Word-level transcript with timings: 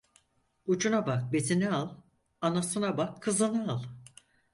Ucuna 0.75 1.05
bak 1.07 1.31
bezini 1.33 1.69
al, 1.69 1.89
anasına 2.41 2.97
bak 2.97 3.21
kızını 3.21 3.71
al. 3.73 3.81